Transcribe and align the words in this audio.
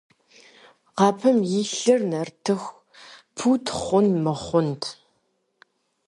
Къэпым 0.97 1.39
илъыр 1.61 2.01
нартыху 2.11 2.71
пут 3.35 3.65
хъун-мыхъунт. 3.79 4.83